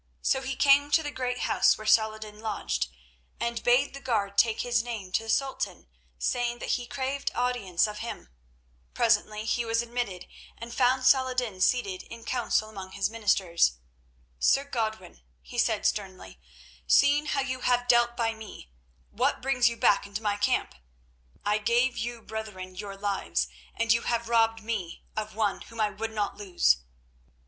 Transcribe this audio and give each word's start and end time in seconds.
So 0.23 0.41
he 0.41 0.55
came 0.55 0.89
to 0.89 1.03
the 1.03 1.11
great 1.11 1.41
house 1.41 1.77
where 1.77 1.85
Saladin 1.85 2.39
lodged, 2.39 2.87
and 3.39 3.63
bade 3.63 3.93
the 3.93 3.99
guard 4.01 4.35
take 4.35 4.61
his 4.61 4.81
name 4.81 5.11
to 5.11 5.21
the 5.21 5.29
Sultan, 5.29 5.87
saying 6.17 6.57
that 6.57 6.69
he 6.69 6.87
craved 6.87 7.29
audience 7.35 7.85
of 7.87 7.99
him. 7.99 8.29
Presently 8.95 9.45
he 9.45 9.63
was 9.63 9.83
admitted, 9.83 10.25
and 10.57 10.73
found 10.73 11.03
Saladin 11.03 11.61
seated 11.61 12.01
in 12.09 12.23
council 12.23 12.67
among 12.67 12.93
his 12.93 13.11
ministers. 13.11 13.73
"Sir 14.39 14.63
Godwin," 14.63 15.21
he 15.39 15.59
said 15.59 15.85
sternly, 15.85 16.39
"seeing 16.87 17.27
how 17.27 17.41
you 17.41 17.59
have 17.59 17.87
dealt 17.87 18.17
by 18.17 18.33
me, 18.33 18.71
what 19.11 19.39
brings 19.39 19.69
you 19.69 19.77
back 19.77 20.07
into 20.07 20.19
my 20.23 20.35
camp? 20.35 20.73
I 21.45 21.59
gave 21.59 21.95
you 21.95 22.23
brethren 22.23 22.73
your 22.73 22.97
lives, 22.97 23.49
and 23.75 23.93
you 23.93 24.01
have 24.01 24.27
robbed 24.29 24.63
me 24.63 25.03
of 25.15 25.35
one 25.35 25.61
whom 25.61 25.79
I 25.79 25.91
would 25.91 26.09
not 26.11 26.37
lose." 26.37 26.77